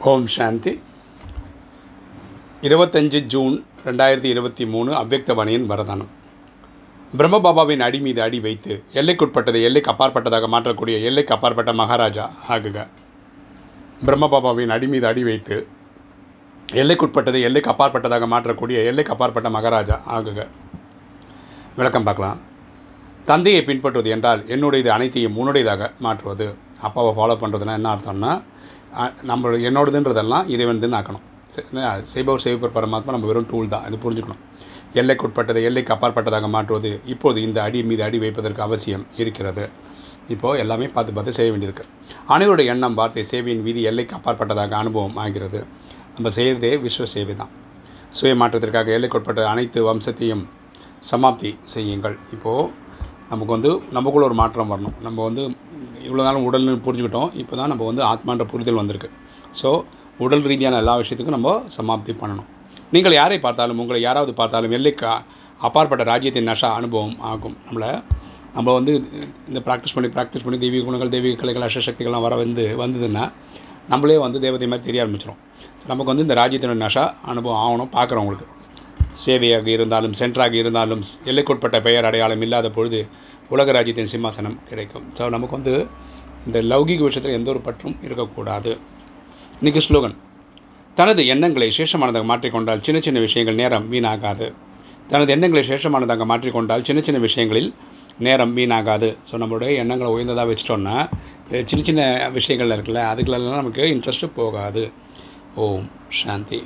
[0.00, 0.80] ஓம் சாந்தி.
[2.62, 6.10] இருபத்தஞ்சு ஜூன் ரெண்டாயிரத்தி இருபத்தி மூணு அவ்வக்தவாணியின் வரதானம்.
[7.18, 12.86] பிரம்மபாபாவின் அடி மீது அடி வைத்து எல்லைக்குட்பட்டதை எல்லைக்கு அப்பாற்பட்டதாக மாற்றக்கூடிய எல்லைக்கு அப்பாற்பட்ட மகாராஜா ஆகுக.
[14.06, 15.66] பிரம்மபாபாவின் அடி மீது அடி வைத்து
[16.72, 20.46] எல்லைக்குட்பட்டதை எல்லைக்கு அப்பாற்பட்டதாக மாற்றக்கூடிய எல்லைக்கு அப்பாற்பட்ட மகாராஜா ஆகுக.
[21.76, 22.40] விளக்கம் பார்க்கலாம்.
[23.30, 26.46] தந்தையை பின்பற்றுவது என்றால் என்னுடையது அனைத்தையும் உன்னுடையதாக மாற்றுவது.
[26.86, 28.32] அப்பாவை ஃபாலோ பண்ணுறதுனா என்ன அர்த்தம்னா
[29.30, 31.24] நம்ம என்னோடதுன்றதெல்லாம் இறைவன்துன்னு ஆக்கணும்
[32.12, 33.84] செய்பவர் செய்பவர் பரமாத்மா நம்ம வெறும் டூல் தான்.
[33.88, 34.42] இது புரிஞ்சுக்கணும்.
[35.00, 39.64] எல்லைக்குட்பட்டதை எல்லைக்கு அப்பாற்பட்டதாக மாற்றுவது இப்போது இந்த அடி மீது அடி வைப்பதற்கு அவசியம் இருக்கிறது.
[40.34, 41.84] இப்போது எல்லாமே பார்த்து பார்த்து செய்ய வேண்டியிருக்கு.
[42.34, 45.60] அனைவருடைய எண்ணம் வார்த்தை சேவையின் வீதி எல்லைக்கு அப்பாற்பட்டதாக அனுபவம் ஆகிறது.
[46.16, 47.52] நம்ம செய்கிறதே விஸ்வ சேவை தான்.
[48.18, 50.44] சுய மாற்றத்திற்காக எல்லைக்குட்பட்ட அனைத்து வம்சத்தையும்
[51.10, 52.16] சமாப்தி செய்யுங்கள்.
[52.36, 52.70] இப்போது
[53.32, 54.94] நமக்கு வந்து நமக்குள்ள ஒரு மாற்றம் வரணும்.
[55.06, 55.42] நம்ம வந்து
[56.06, 57.30] இவ்வளோ நாளும் உடல்னு புரிஞ்சுக்கிட்டோம்.
[57.42, 59.10] இப்போ தான் நம்ம வந்து ஆத்மான்ற புரிதல் வந்திருக்கு.
[59.60, 59.70] ஸோ
[60.24, 62.48] உடல் ரீதியான எல்லா விஷயத்துக்கும் நம்ம சமாப்தி பண்ணணும்.
[62.94, 65.08] நீங்கள் யாரை பார்த்தாலும் உங்களை யாராவது பார்த்தாலும் எல்லைக்கு
[65.66, 67.56] அப்பாற்பட்ட ராஜ்யத்தின் நஷா அனுபவம் ஆகும்.
[67.66, 67.90] நம்மளை
[68.56, 68.92] நம்ம வந்து
[69.50, 73.24] இந்த ப்ராக்டிஸ் பண்ணி ப்ராக்டிஸ் பண்ணி தெய்வீக குணங்கள் தெய்வீக கலைகள் அஷ்டசக்திகள்லாம் வர வந்து வந்ததுன்னா
[73.92, 75.40] நம்மளே வந்து தேவதை மாதிரி தெரிய ஆரம்பிச்சிடும்
[75.90, 78.46] நமக்கு வந்து இந்த ராஜ்யத்தினோட நஷா அனுபவம் ஆகணும் பார்க்குறவங்களுக்கு
[79.24, 83.00] சேவையாக இருந்தாலும் சென்டராக இருந்தாலும் எல்லைக்குட்பட்ட பெயர் அடையாளம் இல்லாத பொழுது
[83.54, 85.04] உலக ராஜ்யத்தின் சிம்மாசனம் கிடைக்கும்.
[85.18, 85.74] ஸோ நமக்கு வந்து
[86.46, 88.72] இந்த லௌகிக விஷயத்தில் எந்த ஒரு பற்றும் இருக்கக்கூடாது.
[89.60, 90.16] இன்றைக்கி ஸ்லோகன்.
[90.96, 94.46] தனது எண்ணங்களை சேஷமானதாக மாற்றிக்கொண்டால் சின்ன சின்ன விஷயங்கள் நேரம் வீணாகாது.
[95.12, 97.70] தனது எண்ணங்களை சேஷமானதாக மாற்றிக்கொண்டால் சின்ன சின்ன விஷயங்களில்
[98.26, 99.08] நேரம் வீணாகாது.
[99.28, 100.96] ஸோ நம்மளுடைய எண்ணங்களை உயர்ந்ததாக வச்சிட்டோம்னா
[101.70, 102.02] சின்ன சின்ன
[102.38, 104.84] விஷயங்கள் இருக்குல்ல அதுக்குள்ளெல்லாம் நமக்கு இன்ட்ரெஸ்ட்டு போகாது.
[105.66, 105.86] ஓம்
[106.20, 106.60] சாந்தி.